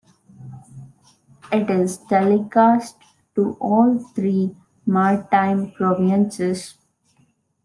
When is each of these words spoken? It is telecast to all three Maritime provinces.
It 1.51 1.69
is 1.69 1.99
telecast 2.09 2.95
to 3.35 3.55
all 3.61 3.99
three 4.15 4.55
Maritime 4.87 5.73
provinces. 5.73 6.73